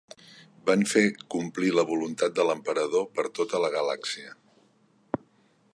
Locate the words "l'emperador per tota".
2.49-3.61